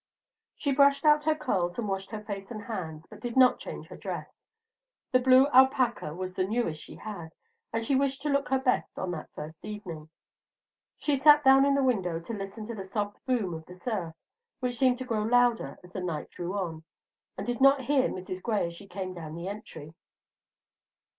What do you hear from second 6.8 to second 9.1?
she had, and she wished to look her best